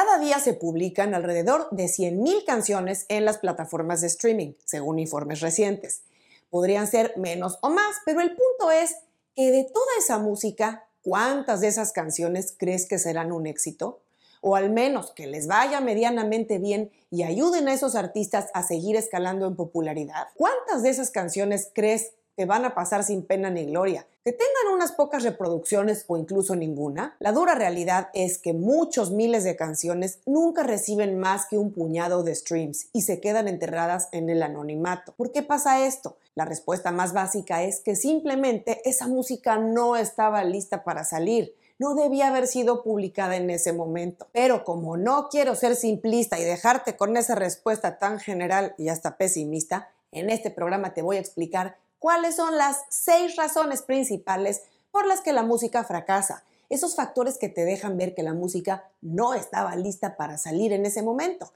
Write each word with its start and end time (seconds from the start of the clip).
Cada 0.00 0.20
día 0.20 0.38
se 0.38 0.54
publican 0.54 1.12
alrededor 1.12 1.66
de 1.72 1.86
100.000 1.86 2.44
canciones 2.44 3.04
en 3.08 3.24
las 3.24 3.38
plataformas 3.38 4.00
de 4.00 4.06
streaming, 4.06 4.52
según 4.64 5.00
informes 5.00 5.40
recientes. 5.40 6.02
Podrían 6.50 6.86
ser 6.86 7.14
menos 7.16 7.58
o 7.62 7.70
más, 7.70 7.96
pero 8.06 8.20
el 8.20 8.28
punto 8.28 8.70
es 8.70 8.94
que 9.34 9.50
de 9.50 9.64
toda 9.64 9.90
esa 9.98 10.18
música, 10.18 10.86
¿cuántas 11.02 11.62
de 11.62 11.66
esas 11.66 11.90
canciones 11.90 12.54
crees 12.56 12.86
que 12.86 13.00
serán 13.00 13.32
un 13.32 13.48
éxito? 13.48 13.98
O 14.40 14.54
al 14.54 14.70
menos 14.70 15.10
que 15.10 15.26
les 15.26 15.48
vaya 15.48 15.80
medianamente 15.80 16.58
bien 16.58 16.92
y 17.10 17.24
ayuden 17.24 17.66
a 17.66 17.74
esos 17.74 17.96
artistas 17.96 18.50
a 18.54 18.62
seguir 18.62 18.94
escalando 18.94 19.48
en 19.48 19.56
popularidad. 19.56 20.28
¿Cuántas 20.36 20.84
de 20.84 20.90
esas 20.90 21.10
canciones 21.10 21.72
crees 21.74 22.12
que 22.38 22.46
van 22.46 22.64
a 22.64 22.72
pasar 22.72 23.02
sin 23.02 23.26
pena 23.26 23.50
ni 23.50 23.66
gloria, 23.66 24.06
que 24.24 24.30
tengan 24.30 24.72
unas 24.72 24.92
pocas 24.92 25.24
reproducciones 25.24 26.04
o 26.06 26.16
incluso 26.16 26.54
ninguna, 26.54 27.16
la 27.18 27.32
dura 27.32 27.56
realidad 27.56 28.10
es 28.14 28.38
que 28.38 28.52
muchos 28.52 29.10
miles 29.10 29.42
de 29.42 29.56
canciones 29.56 30.20
nunca 30.24 30.62
reciben 30.62 31.18
más 31.18 31.46
que 31.46 31.58
un 31.58 31.72
puñado 31.72 32.22
de 32.22 32.36
streams 32.36 32.90
y 32.92 33.02
se 33.02 33.20
quedan 33.20 33.48
enterradas 33.48 34.08
en 34.12 34.30
el 34.30 34.44
anonimato. 34.44 35.14
¿Por 35.16 35.32
qué 35.32 35.42
pasa 35.42 35.84
esto? 35.84 36.16
La 36.36 36.44
respuesta 36.44 36.92
más 36.92 37.12
básica 37.12 37.64
es 37.64 37.80
que 37.80 37.96
simplemente 37.96 38.88
esa 38.88 39.08
música 39.08 39.58
no 39.58 39.96
estaba 39.96 40.44
lista 40.44 40.84
para 40.84 41.02
salir 41.02 41.56
no 41.80 41.94
debía 41.94 42.26
haber 42.26 42.48
sido 42.48 42.82
publicada 42.82 43.36
en 43.36 43.50
ese 43.50 43.72
momento. 43.72 44.26
Pero 44.32 44.64
como 44.64 44.96
no 44.96 45.28
quiero 45.28 45.54
ser 45.54 45.76
simplista 45.76 46.36
y 46.36 46.42
dejarte 46.42 46.96
con 46.96 47.16
esa 47.16 47.36
respuesta 47.36 48.00
tan 48.00 48.18
general 48.18 48.74
y 48.78 48.88
hasta 48.88 49.16
pesimista, 49.16 49.88
en 50.10 50.30
este 50.30 50.50
programa 50.50 50.94
te 50.94 51.02
voy 51.02 51.16
a 51.16 51.20
explicar 51.20 51.76
cuáles 51.98 52.36
son 52.36 52.56
las 52.56 52.84
seis 52.88 53.36
razones 53.36 53.82
principales 53.82 54.62
por 54.90 55.06
las 55.06 55.20
que 55.20 55.32
la 55.32 55.42
música 55.42 55.84
fracasa. 55.84 56.44
Esos 56.68 56.94
factores 56.96 57.38
que 57.38 57.48
te 57.48 57.64
dejan 57.64 57.96
ver 57.96 58.14
que 58.14 58.22
la 58.22 58.34
música 58.34 58.90
no 59.00 59.34
estaba 59.34 59.74
lista 59.76 60.16
para 60.16 60.38
salir 60.38 60.72
en 60.72 60.84
ese 60.86 61.02
momento. 61.02 61.50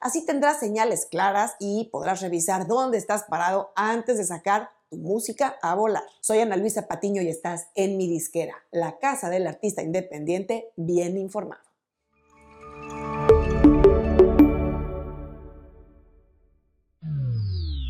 Así 0.00 0.24
tendrás 0.24 0.58
señales 0.58 1.06
claras 1.06 1.56
y 1.58 1.88
podrás 1.90 2.20
revisar 2.20 2.66
dónde 2.66 2.98
estás 2.98 3.24
parado 3.24 3.72
antes 3.76 4.18
de 4.18 4.24
sacar 4.24 4.70
tu 4.90 4.96
música 4.96 5.56
a 5.62 5.74
volar. 5.74 6.04
Soy 6.20 6.40
Ana 6.40 6.56
Luisa 6.56 6.86
Patiño 6.86 7.22
y 7.22 7.28
estás 7.28 7.68
en 7.74 7.96
mi 7.96 8.08
disquera, 8.08 8.54
la 8.70 8.98
casa 8.98 9.30
del 9.30 9.46
artista 9.46 9.82
independiente 9.82 10.70
bien 10.76 11.16
informado. 11.16 11.65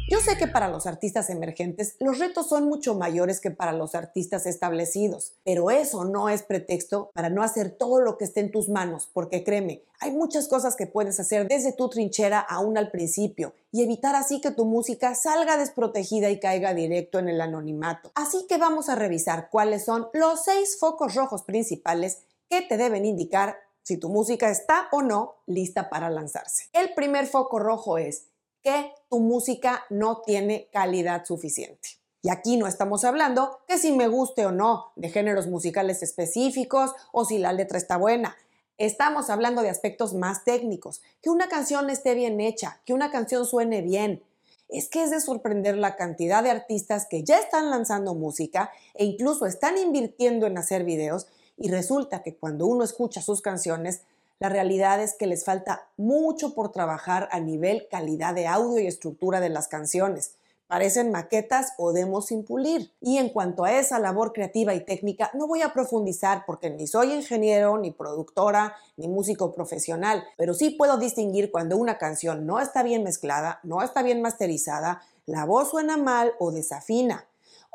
Yo 0.08 0.20
sé 0.20 0.38
que 0.38 0.46
para 0.46 0.68
los 0.68 0.86
artistas 0.86 1.30
emergentes 1.30 1.96
los 1.98 2.20
retos 2.20 2.48
son 2.48 2.68
mucho 2.68 2.94
mayores 2.94 3.40
que 3.40 3.50
para 3.50 3.72
los 3.72 3.96
artistas 3.96 4.46
establecidos, 4.46 5.32
pero 5.42 5.72
eso 5.72 6.04
no 6.04 6.28
es 6.28 6.44
pretexto 6.44 7.10
para 7.12 7.28
no 7.28 7.42
hacer 7.42 7.70
todo 7.70 8.00
lo 8.00 8.16
que 8.16 8.24
esté 8.24 8.38
en 8.38 8.52
tus 8.52 8.68
manos, 8.68 9.10
porque 9.12 9.42
créeme, 9.42 9.82
hay 9.98 10.12
muchas 10.12 10.46
cosas 10.46 10.76
que 10.76 10.86
puedes 10.86 11.18
hacer 11.18 11.48
desde 11.48 11.72
tu 11.72 11.88
trinchera 11.88 12.38
aún 12.38 12.78
al 12.78 12.92
principio 12.92 13.54
y 13.72 13.82
evitar 13.82 14.14
así 14.14 14.40
que 14.40 14.52
tu 14.52 14.64
música 14.64 15.16
salga 15.16 15.56
desprotegida 15.56 16.30
y 16.30 16.38
caiga 16.38 16.72
directo 16.72 17.18
en 17.18 17.28
el 17.28 17.40
anonimato. 17.40 18.12
Así 18.14 18.46
que 18.48 18.58
vamos 18.58 18.88
a 18.88 18.94
revisar 18.94 19.48
cuáles 19.50 19.84
son 19.84 20.06
los 20.12 20.44
seis 20.44 20.78
focos 20.78 21.16
rojos 21.16 21.42
principales 21.42 22.20
que 22.48 22.62
te 22.62 22.76
deben 22.76 23.04
indicar 23.04 23.56
si 23.82 23.96
tu 23.96 24.08
música 24.08 24.50
está 24.50 24.86
o 24.92 25.02
no 25.02 25.34
lista 25.46 25.90
para 25.90 26.10
lanzarse. 26.10 26.66
El 26.72 26.94
primer 26.94 27.26
foco 27.26 27.58
rojo 27.58 27.98
es 27.98 28.26
que 28.66 28.92
tu 29.08 29.20
música 29.20 29.84
no 29.90 30.22
tiene 30.22 30.68
calidad 30.72 31.24
suficiente. 31.24 32.00
Y 32.20 32.30
aquí 32.30 32.56
no 32.56 32.66
estamos 32.66 33.04
hablando 33.04 33.60
que 33.68 33.78
si 33.78 33.92
me 33.92 34.08
guste 34.08 34.44
o 34.44 34.50
no 34.50 34.86
de 34.96 35.08
géneros 35.08 35.46
musicales 35.46 36.02
específicos 36.02 36.90
o 37.12 37.24
si 37.24 37.38
la 37.38 37.52
letra 37.52 37.78
está 37.78 37.96
buena. 37.96 38.36
Estamos 38.76 39.30
hablando 39.30 39.62
de 39.62 39.70
aspectos 39.70 40.14
más 40.14 40.42
técnicos, 40.42 41.00
que 41.22 41.30
una 41.30 41.48
canción 41.48 41.90
esté 41.90 42.14
bien 42.14 42.40
hecha, 42.40 42.80
que 42.84 42.92
una 42.92 43.12
canción 43.12 43.46
suene 43.46 43.82
bien. 43.82 44.24
Es 44.68 44.88
que 44.88 45.04
es 45.04 45.12
de 45.12 45.20
sorprender 45.20 45.76
la 45.76 45.94
cantidad 45.94 46.42
de 46.42 46.50
artistas 46.50 47.06
que 47.08 47.22
ya 47.22 47.38
están 47.38 47.70
lanzando 47.70 48.16
música 48.16 48.72
e 48.94 49.04
incluso 49.04 49.46
están 49.46 49.78
invirtiendo 49.78 50.48
en 50.48 50.58
hacer 50.58 50.82
videos 50.82 51.28
y 51.56 51.70
resulta 51.70 52.24
que 52.24 52.34
cuando 52.34 52.66
uno 52.66 52.82
escucha 52.82 53.22
sus 53.22 53.42
canciones 53.42 54.02
la 54.38 54.48
realidad 54.50 55.02
es 55.02 55.14
que 55.14 55.26
les 55.26 55.44
falta 55.44 55.88
mucho 55.96 56.54
por 56.54 56.70
trabajar 56.70 57.28
a 57.32 57.40
nivel 57.40 57.88
calidad 57.90 58.34
de 58.34 58.46
audio 58.46 58.78
y 58.78 58.86
estructura 58.86 59.40
de 59.40 59.48
las 59.48 59.68
canciones. 59.68 60.34
Parecen 60.66 61.12
maquetas 61.12 61.72
o 61.78 61.92
demos 61.92 62.26
sin 62.26 62.44
pulir. 62.44 62.92
Y 63.00 63.18
en 63.18 63.30
cuanto 63.30 63.64
a 63.64 63.72
esa 63.78 64.00
labor 64.00 64.32
creativa 64.32 64.74
y 64.74 64.84
técnica, 64.84 65.30
no 65.32 65.46
voy 65.46 65.62
a 65.62 65.72
profundizar 65.72 66.42
porque 66.44 66.70
ni 66.70 66.86
soy 66.86 67.12
ingeniero, 67.12 67.78
ni 67.78 67.92
productora, 67.92 68.74
ni 68.96 69.06
músico 69.08 69.54
profesional, 69.54 70.24
pero 70.36 70.54
sí 70.54 70.70
puedo 70.70 70.98
distinguir 70.98 71.50
cuando 71.50 71.76
una 71.76 71.98
canción 71.98 72.46
no 72.46 72.60
está 72.60 72.82
bien 72.82 73.04
mezclada, 73.04 73.60
no 73.62 73.82
está 73.82 74.02
bien 74.02 74.20
masterizada, 74.20 75.02
la 75.24 75.44
voz 75.44 75.70
suena 75.70 75.96
mal 75.96 76.34
o 76.40 76.50
desafina. 76.50 77.26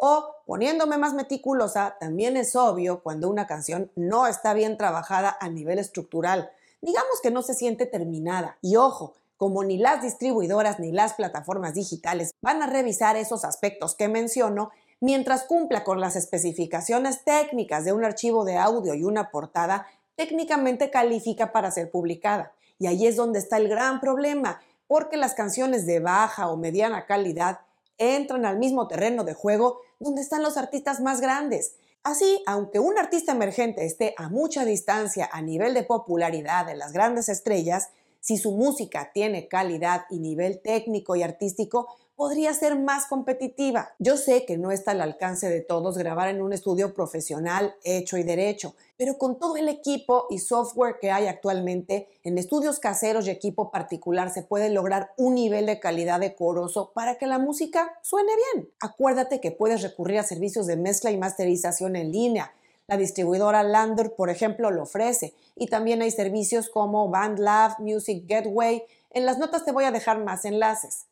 O, 0.03 0.37
poniéndome 0.47 0.97
más 0.97 1.13
meticulosa, 1.13 1.95
también 1.99 2.35
es 2.35 2.55
obvio 2.55 3.03
cuando 3.03 3.29
una 3.29 3.45
canción 3.45 3.91
no 3.95 4.25
está 4.25 4.55
bien 4.55 4.75
trabajada 4.75 5.37
a 5.39 5.47
nivel 5.47 5.77
estructural. 5.77 6.49
Digamos 6.81 7.21
que 7.21 7.29
no 7.29 7.43
se 7.43 7.53
siente 7.53 7.85
terminada. 7.85 8.57
Y 8.63 8.77
ojo, 8.77 9.13
como 9.37 9.63
ni 9.63 9.77
las 9.77 10.01
distribuidoras 10.01 10.79
ni 10.79 10.91
las 10.91 11.13
plataformas 11.13 11.75
digitales 11.75 12.31
van 12.41 12.63
a 12.63 12.65
revisar 12.65 13.15
esos 13.15 13.45
aspectos 13.45 13.93
que 13.93 14.07
menciono, 14.07 14.71
mientras 15.01 15.43
cumpla 15.43 15.83
con 15.83 16.01
las 16.01 16.15
especificaciones 16.15 17.23
técnicas 17.23 17.85
de 17.85 17.93
un 17.93 18.03
archivo 18.03 18.43
de 18.43 18.57
audio 18.57 18.95
y 18.95 19.03
una 19.03 19.29
portada, 19.29 19.85
técnicamente 20.15 20.89
califica 20.89 21.51
para 21.51 21.69
ser 21.69 21.91
publicada. 21.91 22.53
Y 22.79 22.87
ahí 22.87 23.05
es 23.05 23.17
donde 23.17 23.37
está 23.37 23.57
el 23.57 23.69
gran 23.69 23.99
problema, 23.99 24.61
porque 24.87 25.15
las 25.15 25.35
canciones 25.35 25.85
de 25.85 25.99
baja 25.99 26.49
o 26.49 26.57
mediana 26.57 27.05
calidad 27.05 27.59
entran 28.01 28.45
al 28.45 28.57
mismo 28.57 28.87
terreno 28.87 29.23
de 29.23 29.33
juego 29.33 29.81
donde 29.99 30.21
están 30.21 30.43
los 30.43 30.57
artistas 30.57 30.99
más 30.99 31.21
grandes. 31.21 31.75
Así, 32.03 32.41
aunque 32.47 32.79
un 32.79 32.97
artista 32.97 33.31
emergente 33.31 33.85
esté 33.85 34.15
a 34.17 34.29
mucha 34.29 34.65
distancia 34.65 35.29
a 35.31 35.41
nivel 35.41 35.73
de 35.75 35.83
popularidad 35.83 36.65
de 36.65 36.75
las 36.75 36.93
grandes 36.93 37.29
estrellas, 37.29 37.89
si 38.19 38.37
su 38.37 38.51
música 38.51 39.11
tiene 39.13 39.47
calidad 39.47 40.05
y 40.09 40.19
nivel 40.19 40.61
técnico 40.61 41.15
y 41.15 41.23
artístico, 41.23 41.87
podría 42.21 42.53
ser 42.53 42.77
más 42.77 43.07
competitiva. 43.07 43.95
Yo 43.97 44.15
sé 44.15 44.45
que 44.45 44.55
no 44.55 44.69
está 44.69 44.91
al 44.91 45.01
alcance 45.01 45.49
de 45.49 45.59
todos 45.59 45.97
grabar 45.97 46.29
en 46.29 46.43
un 46.43 46.53
estudio 46.53 46.93
profesional 46.93 47.73
hecho 47.83 48.15
y 48.15 48.21
derecho, 48.21 48.75
pero 48.95 49.17
con 49.17 49.39
todo 49.39 49.57
el 49.57 49.67
equipo 49.67 50.27
y 50.29 50.37
software 50.37 50.99
que 51.01 51.09
hay 51.09 51.25
actualmente, 51.25 52.09
en 52.23 52.37
estudios 52.37 52.77
caseros 52.77 53.25
y 53.25 53.31
equipo 53.31 53.71
particular 53.71 54.31
se 54.31 54.43
puede 54.43 54.69
lograr 54.69 55.13
un 55.17 55.33
nivel 55.33 55.65
de 55.65 55.79
calidad 55.79 56.19
decoroso 56.19 56.91
para 56.93 57.17
que 57.17 57.25
la 57.25 57.39
música 57.39 57.91
suene 58.03 58.33
bien. 58.53 58.69
Acuérdate 58.79 59.41
que 59.41 59.49
puedes 59.49 59.81
recurrir 59.81 60.19
a 60.19 60.23
servicios 60.23 60.67
de 60.67 60.77
mezcla 60.77 61.09
y 61.09 61.17
masterización 61.17 61.95
en 61.95 62.11
línea. 62.11 62.53
La 62.85 62.97
distribuidora 62.97 63.63
Lander, 63.63 64.13
por 64.13 64.29
ejemplo, 64.29 64.69
lo 64.69 64.83
ofrece. 64.83 65.33
Y 65.55 65.69
también 65.69 66.03
hay 66.03 66.11
servicios 66.11 66.69
como 66.69 67.09
BandLab, 67.09 67.79
Music 67.79 68.25
Gateway. 68.27 68.83
En 69.09 69.25
las 69.25 69.39
notas 69.39 69.65
te 69.65 69.71
voy 69.71 69.85
a 69.85 69.91
dejar 69.91 70.23
más 70.23 70.45
enlaces. 70.45 71.07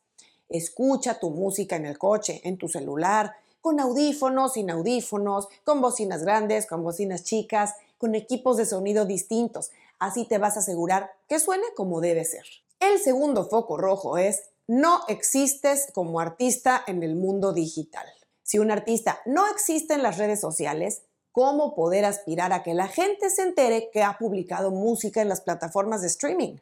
Escucha 0.50 1.18
tu 1.18 1.30
música 1.30 1.76
en 1.76 1.86
el 1.86 1.96
coche, 1.96 2.40
en 2.44 2.58
tu 2.58 2.68
celular, 2.68 3.36
con 3.60 3.78
audífonos, 3.78 4.54
sin 4.54 4.70
audífonos, 4.70 5.48
con 5.64 5.80
bocinas 5.80 6.22
grandes, 6.22 6.66
con 6.66 6.82
bocinas 6.82 7.22
chicas, 7.22 7.74
con 7.98 8.14
equipos 8.14 8.56
de 8.56 8.66
sonido 8.66 9.04
distintos. 9.04 9.70
Así 9.98 10.24
te 10.24 10.38
vas 10.38 10.56
a 10.56 10.60
asegurar 10.60 11.12
que 11.28 11.38
suene 11.38 11.66
como 11.76 12.00
debe 12.00 12.24
ser. 12.24 12.44
El 12.80 12.98
segundo 12.98 13.48
foco 13.48 13.76
rojo 13.76 14.18
es 14.18 14.42
no 14.66 15.00
existes 15.08 15.88
como 15.92 16.20
artista 16.20 16.82
en 16.86 17.02
el 17.02 17.14
mundo 17.14 17.52
digital. 17.52 18.06
Si 18.42 18.58
un 18.58 18.70
artista 18.70 19.20
no 19.26 19.46
existe 19.48 19.94
en 19.94 20.02
las 20.02 20.18
redes 20.18 20.40
sociales, 20.40 21.02
¿cómo 21.30 21.74
poder 21.74 22.04
aspirar 22.04 22.52
a 22.52 22.62
que 22.62 22.74
la 22.74 22.88
gente 22.88 23.30
se 23.30 23.42
entere 23.42 23.90
que 23.92 24.02
ha 24.02 24.18
publicado 24.18 24.70
música 24.70 25.22
en 25.22 25.28
las 25.28 25.40
plataformas 25.42 26.00
de 26.00 26.08
streaming? 26.08 26.56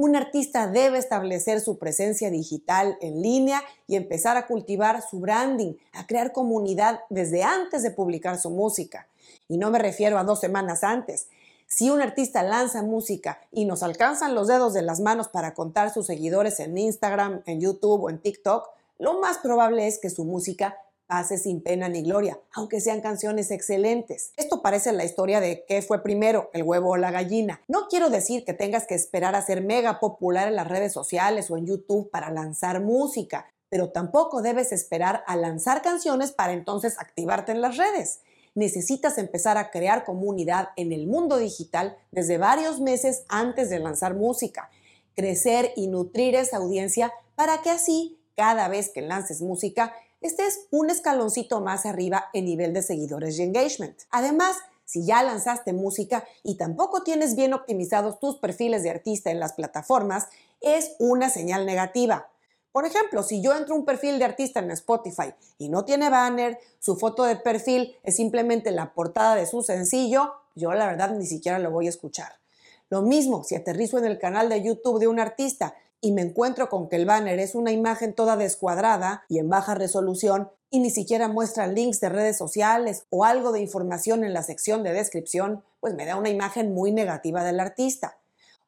Un 0.00 0.16
artista 0.16 0.66
debe 0.66 0.96
establecer 0.96 1.60
su 1.60 1.76
presencia 1.76 2.30
digital 2.30 2.96
en 3.02 3.20
línea 3.20 3.62
y 3.86 3.96
empezar 3.96 4.38
a 4.38 4.46
cultivar 4.46 5.02
su 5.02 5.20
branding, 5.20 5.74
a 5.92 6.06
crear 6.06 6.32
comunidad 6.32 7.00
desde 7.10 7.42
antes 7.42 7.82
de 7.82 7.90
publicar 7.90 8.40
su 8.40 8.48
música. 8.48 9.08
Y 9.46 9.58
no 9.58 9.70
me 9.70 9.78
refiero 9.78 10.18
a 10.18 10.24
dos 10.24 10.40
semanas 10.40 10.84
antes. 10.84 11.28
Si 11.66 11.90
un 11.90 12.00
artista 12.00 12.42
lanza 12.42 12.82
música 12.82 13.42
y 13.52 13.66
nos 13.66 13.82
alcanzan 13.82 14.34
los 14.34 14.48
dedos 14.48 14.72
de 14.72 14.80
las 14.80 15.00
manos 15.00 15.28
para 15.28 15.52
contar 15.52 15.92
sus 15.92 16.06
seguidores 16.06 16.60
en 16.60 16.78
Instagram, 16.78 17.42
en 17.44 17.60
YouTube 17.60 18.04
o 18.04 18.08
en 18.08 18.22
TikTok, 18.22 18.70
lo 18.98 19.20
más 19.20 19.36
probable 19.36 19.86
es 19.86 19.98
que 19.98 20.08
su 20.08 20.24
música 20.24 20.78
pase 21.10 21.38
sin 21.38 21.60
pena 21.60 21.88
ni 21.88 22.04
gloria, 22.04 22.38
aunque 22.52 22.80
sean 22.80 23.00
canciones 23.00 23.50
excelentes. 23.50 24.32
Esto 24.36 24.62
parece 24.62 24.92
la 24.92 25.04
historia 25.04 25.40
de 25.40 25.64
qué 25.66 25.82
fue 25.82 26.04
primero, 26.04 26.50
el 26.52 26.62
huevo 26.62 26.90
o 26.90 26.96
la 26.96 27.10
gallina. 27.10 27.62
No 27.66 27.88
quiero 27.88 28.10
decir 28.10 28.44
que 28.44 28.54
tengas 28.54 28.86
que 28.86 28.94
esperar 28.94 29.34
a 29.34 29.42
ser 29.42 29.60
mega 29.60 29.98
popular 29.98 30.46
en 30.46 30.54
las 30.54 30.68
redes 30.68 30.92
sociales 30.92 31.50
o 31.50 31.56
en 31.56 31.66
YouTube 31.66 32.10
para 32.12 32.30
lanzar 32.30 32.80
música, 32.80 33.50
pero 33.68 33.90
tampoco 33.90 34.40
debes 34.40 34.70
esperar 34.70 35.24
a 35.26 35.34
lanzar 35.34 35.82
canciones 35.82 36.30
para 36.30 36.52
entonces 36.52 36.96
activarte 37.00 37.50
en 37.50 37.60
las 37.60 37.76
redes. 37.76 38.20
necesitas 38.54 39.18
empezar 39.18 39.58
a 39.58 39.70
crear 39.70 40.04
comunidad 40.04 40.70
en 40.76 40.92
el 40.92 41.06
mundo 41.06 41.38
digital 41.38 41.96
desde 42.12 42.38
varios 42.38 42.80
meses 42.80 43.24
antes 43.28 43.68
de 43.70 43.78
lanzar 43.78 44.14
música, 44.14 44.70
crecer 45.14 45.72
y 45.76 45.88
nutrir 45.88 46.34
esa 46.34 46.58
audiencia 46.58 47.12
para 47.34 47.62
que 47.62 47.70
así, 47.70 48.20
cada 48.36 48.68
vez 48.68 48.90
que 48.90 49.02
lances 49.02 49.40
música, 49.40 49.92
estés 50.20 50.66
un 50.70 50.90
escaloncito 50.90 51.60
más 51.60 51.86
arriba 51.86 52.26
en 52.32 52.44
nivel 52.44 52.72
de 52.72 52.82
seguidores 52.82 53.38
y 53.38 53.42
engagement. 53.42 53.98
Además, 54.10 54.56
si 54.84 55.04
ya 55.04 55.22
lanzaste 55.22 55.72
música 55.72 56.24
y 56.42 56.56
tampoco 56.56 57.02
tienes 57.02 57.36
bien 57.36 57.54
optimizados 57.54 58.18
tus 58.18 58.36
perfiles 58.36 58.82
de 58.82 58.90
artista 58.90 59.30
en 59.30 59.38
las 59.38 59.52
plataformas, 59.52 60.28
es 60.60 60.96
una 60.98 61.30
señal 61.30 61.64
negativa. 61.64 62.28
Por 62.72 62.86
ejemplo, 62.86 63.22
si 63.22 63.42
yo 63.42 63.54
entro 63.54 63.74
a 63.74 63.78
un 63.78 63.84
perfil 63.84 64.18
de 64.18 64.24
artista 64.24 64.60
en 64.60 64.70
Spotify 64.72 65.34
y 65.58 65.68
no 65.68 65.84
tiene 65.84 66.08
banner, 66.08 66.58
su 66.78 66.96
foto 66.96 67.24
de 67.24 67.36
perfil 67.36 67.96
es 68.02 68.16
simplemente 68.16 68.70
la 68.70 68.92
portada 68.92 69.34
de 69.34 69.46
su 69.46 69.62
sencillo, 69.62 70.34
yo 70.54 70.72
la 70.72 70.86
verdad 70.86 71.10
ni 71.10 71.26
siquiera 71.26 71.58
lo 71.58 71.70
voy 71.70 71.86
a 71.86 71.90
escuchar. 71.90 72.40
Lo 72.88 73.02
mismo 73.02 73.44
si 73.44 73.54
aterrizo 73.54 73.98
en 73.98 74.04
el 74.04 74.18
canal 74.18 74.48
de 74.48 74.62
YouTube 74.62 74.98
de 74.98 75.06
un 75.06 75.20
artista 75.20 75.74
y 76.00 76.12
me 76.12 76.22
encuentro 76.22 76.68
con 76.68 76.88
que 76.88 76.96
el 76.96 77.06
banner 77.06 77.38
es 77.38 77.54
una 77.54 77.72
imagen 77.72 78.14
toda 78.14 78.36
descuadrada 78.36 79.24
y 79.28 79.38
en 79.38 79.48
baja 79.48 79.74
resolución 79.74 80.50
y 80.70 80.80
ni 80.80 80.90
siquiera 80.90 81.28
muestra 81.28 81.66
links 81.66 82.00
de 82.00 82.08
redes 82.08 82.38
sociales 82.38 83.04
o 83.10 83.24
algo 83.24 83.52
de 83.52 83.60
información 83.60 84.24
en 84.24 84.32
la 84.32 84.42
sección 84.42 84.82
de 84.82 84.92
descripción, 84.92 85.62
pues 85.80 85.94
me 85.94 86.06
da 86.06 86.16
una 86.16 86.30
imagen 86.30 86.72
muy 86.72 86.92
negativa 86.92 87.42
del 87.44 87.60
artista. 87.60 88.18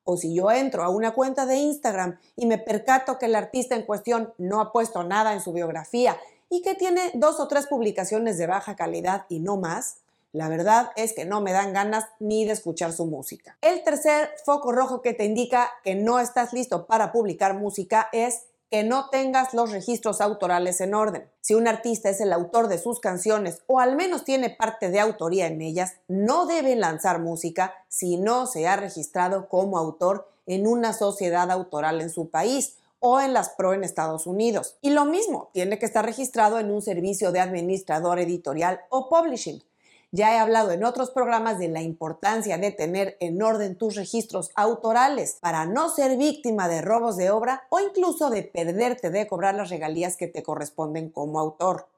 O 0.04 0.16
si 0.16 0.34
yo 0.34 0.50
entro 0.50 0.82
a 0.82 0.88
una 0.88 1.12
cuenta 1.12 1.46
de 1.46 1.56
Instagram 1.56 2.18
y 2.34 2.46
me 2.46 2.58
percato 2.58 3.18
que 3.18 3.26
el 3.26 3.36
artista 3.36 3.76
en 3.76 3.86
cuestión 3.86 4.34
no 4.36 4.60
ha 4.60 4.72
puesto 4.72 5.04
nada 5.04 5.32
en 5.32 5.40
su 5.40 5.52
biografía 5.52 6.16
y 6.50 6.60
que 6.60 6.74
tiene 6.74 7.12
dos 7.14 7.38
o 7.38 7.46
tres 7.46 7.66
publicaciones 7.66 8.36
de 8.36 8.48
baja 8.48 8.74
calidad 8.74 9.24
y 9.28 9.38
no 9.38 9.56
más, 9.56 10.01
la 10.32 10.48
verdad 10.48 10.90
es 10.96 11.12
que 11.12 11.24
no 11.24 11.40
me 11.40 11.52
dan 11.52 11.72
ganas 11.72 12.06
ni 12.18 12.44
de 12.44 12.52
escuchar 12.52 12.92
su 12.92 13.06
música. 13.06 13.56
El 13.60 13.82
tercer 13.84 14.30
foco 14.44 14.72
rojo 14.72 15.02
que 15.02 15.12
te 15.14 15.24
indica 15.24 15.70
que 15.84 15.94
no 15.94 16.18
estás 16.18 16.52
listo 16.52 16.86
para 16.86 17.12
publicar 17.12 17.54
música 17.54 18.08
es 18.12 18.44
que 18.70 18.82
no 18.82 19.10
tengas 19.10 19.52
los 19.52 19.70
registros 19.70 20.22
autorales 20.22 20.80
en 20.80 20.94
orden. 20.94 21.30
Si 21.42 21.52
un 21.52 21.68
artista 21.68 22.08
es 22.08 22.22
el 22.22 22.32
autor 22.32 22.68
de 22.68 22.78
sus 22.78 23.00
canciones 23.00 23.60
o 23.66 23.80
al 23.80 23.96
menos 23.96 24.24
tiene 24.24 24.48
parte 24.48 24.88
de 24.88 24.98
autoría 24.98 25.46
en 25.46 25.60
ellas, 25.60 25.96
no 26.08 26.46
debe 26.46 26.74
lanzar 26.74 27.20
música 27.20 27.74
si 27.88 28.16
no 28.16 28.46
se 28.46 28.66
ha 28.66 28.76
registrado 28.76 29.50
como 29.50 29.76
autor 29.76 30.30
en 30.46 30.66
una 30.66 30.94
sociedad 30.94 31.50
autoral 31.50 32.00
en 32.00 32.08
su 32.08 32.30
país 32.30 32.78
o 32.98 33.20
en 33.20 33.34
las 33.34 33.50
PRO 33.50 33.74
en 33.74 33.84
Estados 33.84 34.26
Unidos. 34.26 34.78
Y 34.80 34.90
lo 34.90 35.04
mismo, 35.04 35.50
tiene 35.52 35.78
que 35.78 35.84
estar 35.84 36.06
registrado 36.06 36.58
en 36.58 36.70
un 36.70 36.80
servicio 36.80 37.30
de 37.30 37.40
administrador 37.40 38.20
editorial 38.20 38.80
o 38.88 39.10
publishing. 39.10 39.62
Ya 40.14 40.34
he 40.34 40.38
hablado 40.38 40.72
en 40.72 40.84
otros 40.84 41.10
programas 41.10 41.58
de 41.58 41.68
la 41.68 41.80
importancia 41.80 42.58
de 42.58 42.70
tener 42.70 43.16
en 43.18 43.40
orden 43.42 43.78
tus 43.78 43.96
registros 43.96 44.50
autorales 44.54 45.38
para 45.40 45.64
no 45.64 45.88
ser 45.88 46.18
víctima 46.18 46.68
de 46.68 46.82
robos 46.82 47.16
de 47.16 47.30
obra 47.30 47.62
o 47.70 47.80
incluso 47.80 48.28
de 48.28 48.42
perderte 48.42 49.08
de 49.08 49.26
cobrar 49.26 49.54
las 49.54 49.70
regalías 49.70 50.18
que 50.18 50.26
te 50.26 50.42
corresponden 50.42 51.08
como 51.08 51.40
autor. 51.40 51.88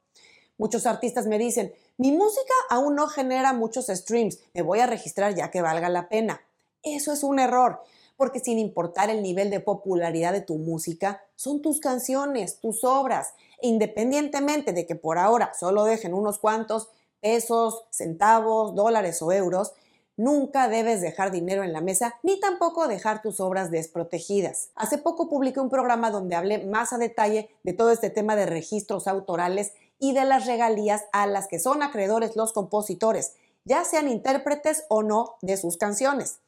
Muchos 0.59 0.87
artistas 0.87 1.27
me 1.27 1.41
dicen, 1.41 1.75
mi 1.97 2.13
música 2.13 2.55
aún 2.71 2.95
no 2.95 3.09
genera 3.09 3.53
muchos 3.53 3.87
streams, 3.87 4.39
me 4.55 4.63
voy 4.63 4.79
a 4.79 4.87
registrar 4.87 5.35
ya 5.35 5.51
que 5.51 5.61
valga 5.61 5.89
la 5.89 6.09
pena. 6.09 6.41
Eso 6.85 7.13
es 7.13 7.25
un 7.25 7.41
error, 7.41 7.81
porque 8.17 8.39
sin 8.39 8.61
importar 8.61 9.11
el 9.11 9.25
nivel 9.25 9.51
de 9.51 9.59
popularidad 9.59 10.33
de 10.33 10.41
tu 10.41 10.57
música, 10.59 11.25
son 11.35 11.63
tus 11.63 11.81
canciones, 11.81 12.61
tus 12.61 12.85
obras, 12.85 13.35
e 13.61 13.67
independientemente 13.67 14.73
de 14.73 14.87
que 14.87 14.95
por 14.95 15.19
ahora 15.19 15.53
solo 15.59 15.83
dejen 15.83 16.15
unos 16.15 16.39
cuantos, 16.39 16.91
pesos, 17.25 17.87
centavos, 17.89 18.75
dólares 18.75 19.23
o 19.23 19.33
euros, 19.33 19.73
nunca 20.19 20.69
debes 20.69 21.01
dejar 21.01 21.31
dinero 21.31 21.65
en 21.65 21.73
la 21.73 21.81
mesa 21.81 22.17
ni 22.23 22.39
tampoco 22.39 22.87
dejar 22.87 23.23
tus 23.23 23.41
obras 23.41 23.71
desprotegidas. 23.71 24.69
Hace 24.75 24.99
poco 24.99 25.31
publiqué 25.31 25.59
un 25.59 25.71
programa 25.71 26.11
donde 26.11 26.37
hablé 26.37 26.67
más 26.67 26.93
a 26.93 26.99
detalle 26.99 27.49
de 27.63 27.73
todo 27.73 27.91
este 27.93 28.11
tema 28.11 28.37
de 28.37 28.45
registros 28.45 29.09
autorales 29.09 29.73
y 29.99 30.13
de 30.13 30.27
las 30.27 30.45
regalías 30.45 31.07
a 31.13 31.27
las 31.27 31.49
que 31.49 31.59
son 31.59 31.83
acreedores 31.83 32.37
los 32.37 32.53
compositores, 32.53 33.33
ya 33.65 33.87
sean 33.87 34.09
intérpretes 34.09 34.85
o 34.91 35.03
no 35.03 35.37
de 35.41 35.57
sus 35.57 35.79
canciones. 35.79 36.41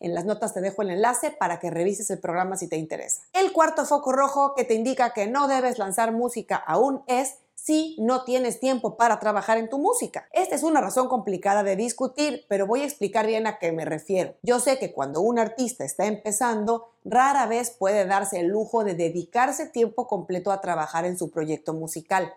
En 0.00 0.14
las 0.14 0.24
notas 0.24 0.52
te 0.52 0.60
dejo 0.60 0.82
el 0.82 0.90
enlace 0.90 1.30
para 1.30 1.60
que 1.60 1.70
revises 1.70 2.10
el 2.10 2.18
programa 2.18 2.56
si 2.56 2.66
te 2.66 2.76
interesa. 2.76 3.22
El 3.32 3.52
cuarto 3.52 3.84
foco 3.84 4.10
rojo 4.10 4.54
que 4.56 4.64
te 4.64 4.74
indica 4.74 5.12
que 5.12 5.28
no 5.28 5.46
debes 5.46 5.78
lanzar 5.78 6.10
música 6.10 6.56
aún 6.56 7.04
es 7.06 7.36
si 7.64 7.96
no 7.98 8.24
tienes 8.24 8.60
tiempo 8.60 8.98
para 8.98 9.18
trabajar 9.20 9.56
en 9.56 9.70
tu 9.70 9.78
música. 9.78 10.28
Esta 10.32 10.54
es 10.54 10.62
una 10.62 10.82
razón 10.82 11.08
complicada 11.08 11.62
de 11.62 11.76
discutir, 11.76 12.44
pero 12.46 12.66
voy 12.66 12.82
a 12.82 12.84
explicar 12.84 13.26
bien 13.26 13.46
a 13.46 13.58
qué 13.58 13.72
me 13.72 13.86
refiero. 13.86 14.34
Yo 14.42 14.60
sé 14.60 14.78
que 14.78 14.92
cuando 14.92 15.22
un 15.22 15.38
artista 15.38 15.82
está 15.82 16.04
empezando, 16.04 16.90
rara 17.06 17.46
vez 17.46 17.70
puede 17.70 18.04
darse 18.04 18.40
el 18.40 18.48
lujo 18.48 18.84
de 18.84 18.92
dedicarse 18.94 19.66
tiempo 19.66 20.06
completo 20.06 20.52
a 20.52 20.60
trabajar 20.60 21.06
en 21.06 21.16
su 21.16 21.30
proyecto 21.30 21.72
musical. 21.72 22.34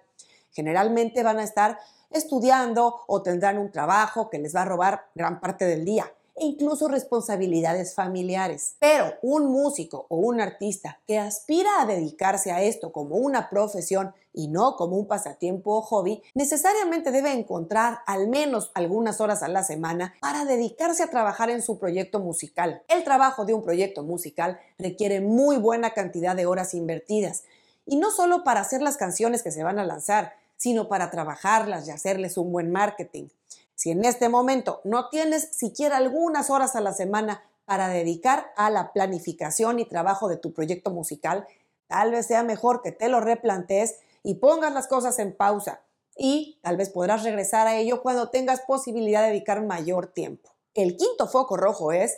Generalmente 0.54 1.24
van 1.24 1.40
a 1.40 1.44
estar 1.44 1.78
estudiando 2.10 3.02
o 3.06 3.22
tendrán 3.22 3.58
un 3.58 3.70
trabajo 3.70 4.30
que 4.30 4.40
les 4.40 4.56
va 4.56 4.62
a 4.62 4.66
robar 4.66 5.08
gran 5.14 5.42
parte 5.42 5.66
del 5.66 5.84
día 5.84 6.10
e 6.40 6.46
incluso 6.46 6.88
responsabilidades 6.88 7.96
familiares. 7.96 8.76
Pero 8.80 9.14
un 9.22 9.52
músico 9.52 10.06
o 10.10 10.18
un 10.18 10.40
artista 10.40 11.00
que 11.08 11.20
aspira 11.20 11.82
a 11.82 11.86
dedicarse 11.86 12.52
a 12.52 12.62
esto 12.62 12.92
como 12.92 13.16
una 13.16 13.50
profesión 13.50 14.14
y 14.34 14.48
no 14.48 14.76
como 14.76 14.98
un 14.98 15.08
pasatiempo 15.08 15.76
o 15.76 15.82
hobby, 15.82 16.22
necesariamente 16.36 17.12
debe 17.12 17.32
encontrar 17.32 18.00
al 18.06 18.28
menos 18.28 18.72
algunas 18.76 19.20
horas 19.20 19.42
a 19.42 19.48
la 19.48 19.64
semana 19.64 20.14
para 20.22 20.46
dedicarse 20.46 21.02
a 21.02 21.10
trabajar 21.10 21.50
en 21.50 21.64
su 21.64 21.80
proyecto 21.80 22.20
musical. 22.20 22.84
El 22.88 23.04
trabajo 23.04 23.46
de 23.46 23.56
un 23.56 23.64
proyecto 23.64 24.04
musical 24.04 24.60
requiere 24.78 25.22
muy 25.22 25.58
buena 25.58 25.96
cantidad 25.96 26.36
de 26.36 26.46
horas 26.46 26.76
invertidas, 26.76 27.44
y 27.88 27.96
no 27.96 28.12
solo 28.12 28.44
para 28.44 28.60
hacer 28.60 28.82
las 28.82 28.98
canciones 28.98 29.42
que 29.42 29.52
se 29.52 29.64
van 29.64 29.80
a 29.80 29.86
lanzar, 29.86 30.34
sino 30.58 30.88
para 30.88 31.10
trabajarlas 31.10 31.88
y 31.88 31.92
hacerles 31.92 32.38
un 32.38 32.52
buen 32.52 32.72
marketing. 32.72 33.30
Si 33.78 33.92
en 33.92 34.06
este 34.06 34.28
momento 34.28 34.82
no 34.86 35.10
tienes 35.10 35.50
siquiera 35.52 35.98
algunas 35.98 36.50
horas 36.50 36.76
a 36.76 36.82
la 36.82 36.94
semana 36.94 37.44
para 37.64 37.90
dedicar 37.90 38.52
a 38.58 38.72
la 38.72 38.92
planificación 38.92 39.78
y 39.78 39.86
trabajo 39.86 40.28
de 40.28 40.38
tu 40.38 40.52
proyecto 40.52 40.90
musical, 40.90 41.46
tal 41.86 42.10
vez 42.10 42.26
sea 42.26 42.42
mejor 42.42 42.82
que 42.82 42.92
te 42.92 43.08
lo 43.08 43.20
replantees 43.20 44.00
y 44.24 44.36
pongas 44.36 44.74
las 44.74 44.88
cosas 44.88 45.20
en 45.20 45.32
pausa 45.32 45.82
y 46.18 46.58
tal 46.64 46.76
vez 46.76 46.90
podrás 46.90 47.24
regresar 47.24 47.68
a 47.68 47.78
ello 47.78 48.02
cuando 48.02 48.32
tengas 48.32 48.62
posibilidad 48.62 49.22
de 49.22 49.28
dedicar 49.28 49.64
mayor 49.64 50.08
tiempo. 50.08 50.50
El 50.74 50.98
quinto 50.98 51.28
foco 51.28 51.56
rojo 51.56 51.92
es 51.92 52.18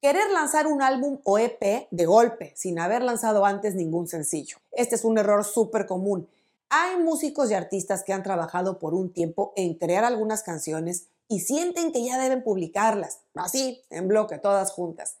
querer 0.00 0.30
lanzar 0.30 0.68
un 0.68 0.80
álbum 0.80 1.18
o 1.24 1.40
EP 1.40 1.88
de 1.90 2.06
golpe 2.06 2.52
sin 2.54 2.78
haber 2.78 3.02
lanzado 3.02 3.44
antes 3.44 3.74
ningún 3.74 4.06
sencillo. 4.06 4.58
Este 4.70 4.94
es 4.94 5.04
un 5.04 5.18
error 5.18 5.44
súper 5.44 5.86
común 5.86 6.28
hay 6.70 6.96
músicos 6.98 7.50
y 7.50 7.54
artistas 7.54 8.04
que 8.04 8.12
han 8.12 8.22
trabajado 8.22 8.78
por 8.78 8.94
un 8.94 9.12
tiempo 9.12 9.52
en 9.56 9.74
crear 9.74 10.04
algunas 10.04 10.44
canciones 10.44 11.08
y 11.28 11.40
sienten 11.40 11.92
que 11.92 12.04
ya 12.04 12.18
deben 12.18 12.42
publicarlas, 12.44 13.20
así, 13.34 13.82
en 13.90 14.08
bloque, 14.08 14.38
todas 14.38 14.70
juntas. 14.72 15.16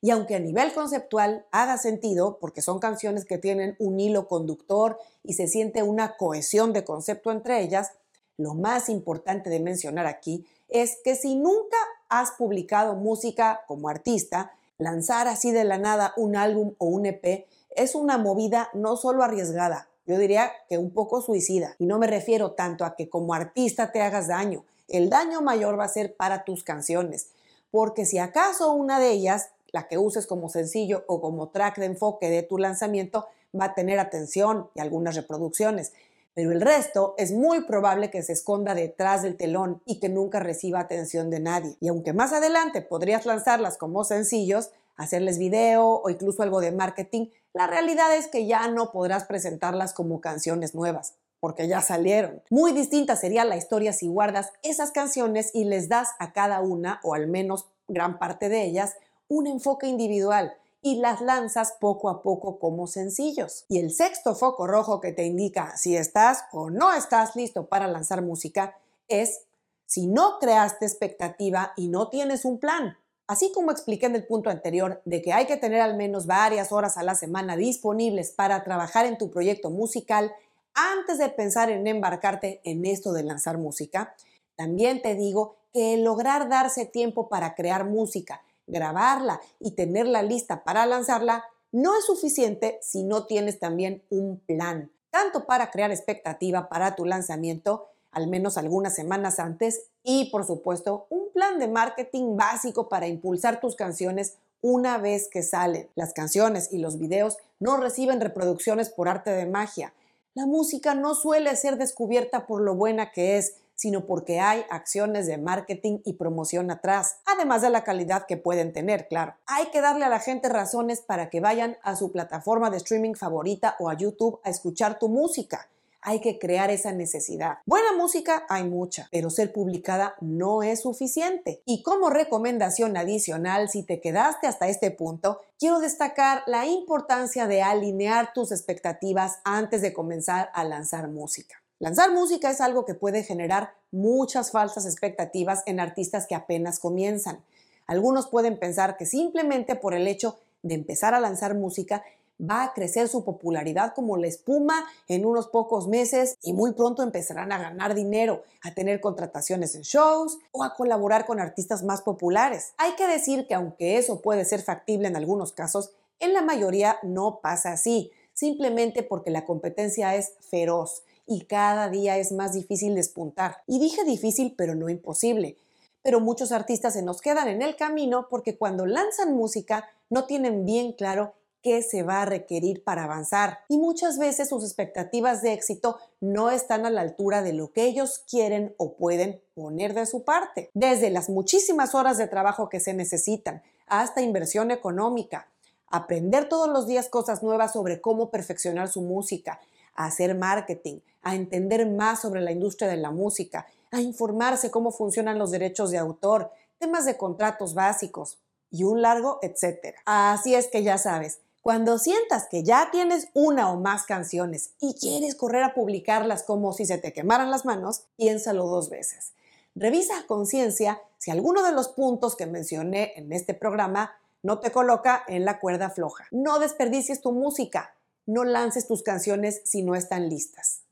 Y 0.00 0.10
aunque 0.10 0.34
a 0.34 0.40
nivel 0.40 0.72
conceptual 0.72 1.46
haga 1.50 1.78
sentido, 1.78 2.38
porque 2.40 2.62
son 2.62 2.78
canciones 2.78 3.24
que 3.26 3.38
tienen 3.38 3.76
un 3.78 4.00
hilo 4.00 4.26
conductor 4.26 4.98
y 5.22 5.34
se 5.34 5.48
siente 5.48 5.82
una 5.82 6.16
cohesión 6.16 6.72
de 6.72 6.84
concepto 6.84 7.30
entre 7.30 7.62
ellas, 7.62 7.92
lo 8.38 8.54
más 8.54 8.88
importante 8.88 9.50
de 9.50 9.60
mencionar 9.60 10.06
aquí 10.06 10.46
es 10.68 10.98
que 11.04 11.14
si 11.14 11.34
nunca 11.34 11.76
has 12.08 12.32
publicado 12.32 12.94
música 12.94 13.62
como 13.66 13.88
artista, 13.88 14.52
lanzar 14.78 15.28
así 15.28 15.52
de 15.52 15.64
la 15.64 15.78
nada 15.78 16.14
un 16.16 16.36
álbum 16.36 16.74
o 16.78 16.86
un 16.86 17.06
EP 17.06 17.46
es 17.74 17.94
una 17.94 18.18
movida 18.18 18.70
no 18.74 18.96
solo 18.96 19.22
arriesgada, 19.22 19.88
yo 20.06 20.18
diría 20.18 20.52
que 20.68 20.78
un 20.78 20.90
poco 20.90 21.20
suicida. 21.20 21.74
Y 21.78 21.86
no 21.86 21.98
me 21.98 22.06
refiero 22.06 22.52
tanto 22.52 22.84
a 22.84 22.94
que 22.94 23.08
como 23.08 23.34
artista 23.34 23.92
te 23.92 24.00
hagas 24.00 24.28
daño. 24.28 24.64
El 24.88 25.10
daño 25.10 25.42
mayor 25.42 25.78
va 25.78 25.84
a 25.84 25.88
ser 25.88 26.14
para 26.14 26.44
tus 26.44 26.62
canciones. 26.62 27.30
Porque 27.70 28.06
si 28.06 28.18
acaso 28.18 28.72
una 28.72 29.00
de 29.00 29.10
ellas, 29.10 29.50
la 29.72 29.88
que 29.88 29.98
uses 29.98 30.26
como 30.26 30.48
sencillo 30.48 31.04
o 31.08 31.20
como 31.20 31.48
track 31.48 31.78
de 31.78 31.86
enfoque 31.86 32.30
de 32.30 32.42
tu 32.42 32.58
lanzamiento, 32.58 33.26
va 33.58 33.66
a 33.66 33.74
tener 33.74 33.98
atención 33.98 34.70
y 34.74 34.80
algunas 34.80 35.16
reproducciones. 35.16 35.92
Pero 36.34 36.52
el 36.52 36.60
resto 36.60 37.14
es 37.16 37.32
muy 37.32 37.64
probable 37.64 38.10
que 38.10 38.22
se 38.22 38.34
esconda 38.34 38.74
detrás 38.74 39.22
del 39.22 39.36
telón 39.36 39.80
y 39.86 39.98
que 40.00 40.08
nunca 40.08 40.38
reciba 40.38 40.80
atención 40.80 41.30
de 41.30 41.40
nadie. 41.40 41.76
Y 41.80 41.88
aunque 41.88 42.12
más 42.12 42.32
adelante 42.32 42.82
podrías 42.82 43.26
lanzarlas 43.26 43.78
como 43.78 44.04
sencillos, 44.04 44.70
hacerles 44.96 45.38
video 45.38 46.00
o 46.02 46.10
incluso 46.10 46.42
algo 46.42 46.60
de 46.60 46.72
marketing, 46.72 47.28
la 47.52 47.66
realidad 47.66 48.14
es 48.14 48.26
que 48.28 48.46
ya 48.46 48.68
no 48.68 48.92
podrás 48.92 49.24
presentarlas 49.24 49.92
como 49.92 50.20
canciones 50.20 50.74
nuevas, 50.74 51.14
porque 51.40 51.68
ya 51.68 51.80
salieron. 51.80 52.42
Muy 52.50 52.72
distinta 52.72 53.16
sería 53.16 53.44
la 53.44 53.56
historia 53.56 53.92
si 53.92 54.08
guardas 54.08 54.52
esas 54.62 54.90
canciones 54.90 55.50
y 55.54 55.64
les 55.64 55.88
das 55.88 56.10
a 56.18 56.32
cada 56.32 56.60
una, 56.60 57.00
o 57.02 57.14
al 57.14 57.28
menos 57.28 57.66
gran 57.88 58.18
parte 58.18 58.48
de 58.48 58.64
ellas, 58.64 58.96
un 59.28 59.46
enfoque 59.46 59.86
individual 59.86 60.54
y 60.82 60.96
las 60.96 61.20
lanzas 61.20 61.74
poco 61.80 62.08
a 62.08 62.22
poco 62.22 62.58
como 62.58 62.86
sencillos. 62.86 63.64
Y 63.68 63.80
el 63.80 63.92
sexto 63.92 64.34
foco 64.34 64.66
rojo 64.66 65.00
que 65.00 65.12
te 65.12 65.24
indica 65.24 65.76
si 65.76 65.96
estás 65.96 66.44
o 66.52 66.70
no 66.70 66.92
estás 66.92 67.34
listo 67.34 67.66
para 67.66 67.88
lanzar 67.88 68.22
música 68.22 68.76
es 69.08 69.46
si 69.86 70.06
no 70.06 70.38
creaste 70.38 70.84
expectativa 70.84 71.72
y 71.76 71.88
no 71.88 72.08
tienes 72.08 72.44
un 72.44 72.58
plan. 72.58 72.96
Así 73.26 73.50
como 73.52 73.72
expliqué 73.72 74.06
en 74.06 74.14
el 74.14 74.26
punto 74.26 74.50
anterior 74.50 75.02
de 75.04 75.20
que 75.20 75.32
hay 75.32 75.46
que 75.46 75.56
tener 75.56 75.80
al 75.80 75.96
menos 75.96 76.26
varias 76.26 76.70
horas 76.70 76.96
a 76.96 77.02
la 77.02 77.16
semana 77.16 77.56
disponibles 77.56 78.30
para 78.30 78.62
trabajar 78.62 79.04
en 79.06 79.18
tu 79.18 79.30
proyecto 79.30 79.70
musical 79.70 80.32
antes 80.74 81.18
de 81.18 81.28
pensar 81.30 81.70
en 81.70 81.86
embarcarte 81.86 82.60
en 82.62 82.84
esto 82.84 83.12
de 83.12 83.24
lanzar 83.24 83.58
música, 83.58 84.14
también 84.56 85.02
te 85.02 85.14
digo 85.14 85.56
que 85.72 85.96
lograr 85.96 86.48
darse 86.48 86.86
tiempo 86.86 87.28
para 87.28 87.54
crear 87.54 87.84
música, 87.84 88.42
grabarla 88.66 89.40
y 89.58 89.72
tenerla 89.72 90.22
lista 90.22 90.64
para 90.64 90.86
lanzarla 90.86 91.44
no 91.72 91.96
es 91.96 92.04
suficiente 92.06 92.78
si 92.80 93.02
no 93.02 93.26
tienes 93.26 93.58
también 93.58 94.02
un 94.10 94.38
plan, 94.38 94.90
tanto 95.10 95.46
para 95.46 95.70
crear 95.70 95.90
expectativa 95.90 96.68
para 96.68 96.94
tu 96.94 97.04
lanzamiento, 97.04 97.88
al 98.16 98.28
menos 98.28 98.56
algunas 98.56 98.94
semanas 98.94 99.38
antes, 99.38 99.88
y 100.02 100.30
por 100.30 100.46
supuesto 100.46 101.06
un 101.10 101.30
plan 101.34 101.58
de 101.58 101.68
marketing 101.68 102.34
básico 102.34 102.88
para 102.88 103.06
impulsar 103.06 103.60
tus 103.60 103.76
canciones 103.76 104.38
una 104.62 104.96
vez 104.96 105.28
que 105.28 105.42
salen. 105.42 105.90
Las 105.96 106.14
canciones 106.14 106.72
y 106.72 106.78
los 106.78 106.98
videos 106.98 107.36
no 107.60 107.76
reciben 107.76 108.22
reproducciones 108.22 108.88
por 108.88 109.10
arte 109.10 109.32
de 109.32 109.44
magia. 109.44 109.92
La 110.32 110.46
música 110.46 110.94
no 110.94 111.14
suele 111.14 111.54
ser 111.56 111.76
descubierta 111.76 112.46
por 112.46 112.62
lo 112.62 112.74
buena 112.74 113.12
que 113.12 113.36
es, 113.36 113.56
sino 113.74 114.06
porque 114.06 114.40
hay 114.40 114.64
acciones 114.70 115.26
de 115.26 115.36
marketing 115.36 115.98
y 116.06 116.14
promoción 116.14 116.70
atrás, 116.70 117.18
además 117.26 117.60
de 117.60 117.68
la 117.68 117.84
calidad 117.84 118.24
que 118.24 118.38
pueden 118.38 118.72
tener, 118.72 119.08
claro. 119.08 119.34
Hay 119.44 119.66
que 119.66 119.82
darle 119.82 120.06
a 120.06 120.08
la 120.08 120.20
gente 120.20 120.48
razones 120.48 121.02
para 121.02 121.28
que 121.28 121.40
vayan 121.40 121.76
a 121.82 121.96
su 121.96 122.12
plataforma 122.12 122.70
de 122.70 122.78
streaming 122.78 123.12
favorita 123.12 123.76
o 123.78 123.90
a 123.90 123.94
YouTube 123.94 124.40
a 124.42 124.48
escuchar 124.48 124.98
tu 124.98 125.10
música 125.10 125.68
hay 126.06 126.20
que 126.20 126.38
crear 126.38 126.70
esa 126.70 126.92
necesidad. 126.92 127.58
Buena 127.66 127.92
música 127.96 128.46
hay 128.48 128.62
mucha, 128.62 129.08
pero 129.10 129.28
ser 129.28 129.52
publicada 129.52 130.14
no 130.20 130.62
es 130.62 130.82
suficiente. 130.82 131.62
Y 131.66 131.82
como 131.82 132.10
recomendación 132.10 132.96
adicional, 132.96 133.68
si 133.68 133.82
te 133.82 134.00
quedaste 134.00 134.46
hasta 134.46 134.68
este 134.68 134.92
punto, 134.92 135.40
quiero 135.58 135.80
destacar 135.80 136.44
la 136.46 136.64
importancia 136.64 137.48
de 137.48 137.60
alinear 137.60 138.32
tus 138.32 138.52
expectativas 138.52 139.40
antes 139.42 139.82
de 139.82 139.92
comenzar 139.92 140.48
a 140.54 140.62
lanzar 140.62 141.08
música. 141.08 141.56
Lanzar 141.80 142.12
música 142.12 142.50
es 142.50 142.60
algo 142.60 142.84
que 142.84 142.94
puede 142.94 143.24
generar 143.24 143.74
muchas 143.90 144.52
falsas 144.52 144.86
expectativas 144.86 145.64
en 145.66 145.80
artistas 145.80 146.28
que 146.28 146.36
apenas 146.36 146.78
comienzan. 146.78 147.44
Algunos 147.88 148.28
pueden 148.28 148.60
pensar 148.60 148.96
que 148.96 149.06
simplemente 149.06 149.74
por 149.74 149.92
el 149.92 150.06
hecho 150.06 150.38
de 150.62 150.76
empezar 150.76 151.14
a 151.14 151.20
lanzar 151.20 151.56
música 151.56 152.04
va 152.40 152.64
a 152.64 152.74
crecer 152.74 153.08
su 153.08 153.24
popularidad 153.24 153.94
como 153.94 154.16
la 154.16 154.26
espuma 154.26 154.84
en 155.08 155.24
unos 155.24 155.48
pocos 155.48 155.88
meses 155.88 156.36
y 156.42 156.52
muy 156.52 156.72
pronto 156.72 157.02
empezarán 157.02 157.52
a 157.52 157.58
ganar 157.58 157.94
dinero, 157.94 158.42
a 158.62 158.74
tener 158.74 159.00
contrataciones 159.00 159.74
en 159.74 159.82
shows 159.82 160.38
o 160.52 160.64
a 160.64 160.74
colaborar 160.74 161.26
con 161.26 161.40
artistas 161.40 161.82
más 161.82 162.02
populares. 162.02 162.74
Hay 162.76 162.92
que 162.92 163.06
decir 163.06 163.46
que 163.46 163.54
aunque 163.54 163.98
eso 163.98 164.20
puede 164.20 164.44
ser 164.44 164.62
factible 164.62 165.08
en 165.08 165.16
algunos 165.16 165.52
casos, 165.52 165.92
en 166.18 166.32
la 166.32 166.42
mayoría 166.42 166.98
no 167.02 167.40
pasa 167.42 167.72
así, 167.72 168.10
simplemente 168.32 169.02
porque 169.02 169.30
la 169.30 169.44
competencia 169.44 170.14
es 170.14 170.32
feroz 170.40 171.02
y 171.26 171.44
cada 171.44 171.88
día 171.88 172.16
es 172.18 172.32
más 172.32 172.52
difícil 172.52 172.94
despuntar. 172.94 173.58
Y 173.66 173.78
dije 173.78 174.04
difícil, 174.04 174.54
pero 174.56 174.74
no 174.74 174.88
imposible. 174.88 175.56
Pero 176.02 176.20
muchos 176.20 176.52
artistas 176.52 176.92
se 176.92 177.02
nos 177.02 177.20
quedan 177.20 177.48
en 177.48 177.62
el 177.62 177.74
camino 177.74 178.28
porque 178.30 178.56
cuando 178.56 178.86
lanzan 178.86 179.34
música 179.34 179.88
no 180.08 180.24
tienen 180.24 180.64
bien 180.64 180.92
claro 180.92 181.34
qué 181.66 181.82
se 181.82 182.04
va 182.04 182.22
a 182.22 182.24
requerir 182.24 182.84
para 182.84 183.02
avanzar 183.02 183.58
y 183.68 183.76
muchas 183.76 184.20
veces 184.20 184.50
sus 184.50 184.62
expectativas 184.62 185.42
de 185.42 185.52
éxito 185.52 185.98
no 186.20 186.52
están 186.52 186.86
a 186.86 186.90
la 186.90 187.00
altura 187.00 187.42
de 187.42 187.52
lo 187.52 187.72
que 187.72 187.86
ellos 187.86 188.22
quieren 188.30 188.72
o 188.76 188.92
pueden 188.92 189.42
poner 189.52 189.92
de 189.92 190.06
su 190.06 190.22
parte. 190.22 190.70
Desde 190.74 191.10
las 191.10 191.28
muchísimas 191.28 191.96
horas 191.96 192.18
de 192.18 192.28
trabajo 192.28 192.68
que 192.68 192.78
se 192.78 192.94
necesitan 192.94 193.64
hasta 193.88 194.22
inversión 194.22 194.70
económica, 194.70 195.48
aprender 195.88 196.48
todos 196.48 196.68
los 196.68 196.86
días 196.86 197.08
cosas 197.08 197.42
nuevas 197.42 197.72
sobre 197.72 198.00
cómo 198.00 198.30
perfeccionar 198.30 198.86
su 198.86 199.02
música, 199.02 199.58
a 199.96 200.04
hacer 200.04 200.36
marketing, 200.36 201.00
a 201.24 201.34
entender 201.34 201.84
más 201.90 202.20
sobre 202.20 202.42
la 202.42 202.52
industria 202.52 202.88
de 202.88 202.98
la 202.98 203.10
música, 203.10 203.66
a 203.90 204.00
informarse 204.00 204.70
cómo 204.70 204.92
funcionan 204.92 205.36
los 205.36 205.50
derechos 205.50 205.90
de 205.90 205.98
autor, 205.98 206.52
temas 206.78 207.06
de 207.06 207.16
contratos 207.16 207.74
básicos 207.74 208.38
y 208.70 208.84
un 208.84 209.02
largo 209.02 209.40
etcétera. 209.42 209.98
Así 210.04 210.54
es 210.54 210.68
que 210.68 210.84
ya 210.84 210.96
sabes, 210.98 211.40
cuando 211.66 211.98
sientas 211.98 212.46
que 212.48 212.62
ya 212.62 212.92
tienes 212.92 213.26
una 213.34 213.72
o 213.72 213.76
más 213.76 214.04
canciones 214.04 214.74
y 214.80 214.94
quieres 214.94 215.34
correr 215.34 215.64
a 215.64 215.74
publicarlas 215.74 216.44
como 216.44 216.72
si 216.72 216.86
se 216.86 216.96
te 216.96 217.12
quemaran 217.12 217.50
las 217.50 217.64
manos, 217.64 218.04
piénsalo 218.14 218.68
dos 218.68 218.88
veces. 218.88 219.32
Revisa 219.74 220.16
a 220.16 220.26
conciencia 220.28 221.02
si 221.18 221.32
alguno 221.32 221.64
de 221.64 221.72
los 221.72 221.88
puntos 221.88 222.36
que 222.36 222.46
mencioné 222.46 223.14
en 223.16 223.32
este 223.32 223.52
programa 223.52 224.12
no 224.44 224.60
te 224.60 224.70
coloca 224.70 225.24
en 225.26 225.44
la 225.44 225.58
cuerda 225.58 225.90
floja. 225.90 226.28
No 226.30 226.60
desperdicies 226.60 227.20
tu 227.20 227.32
música, 227.32 227.96
no 228.26 228.44
lances 228.44 228.86
tus 228.86 229.02
canciones 229.02 229.60
si 229.64 229.82
no 229.82 229.96
están 229.96 230.28
listas. 230.28 230.82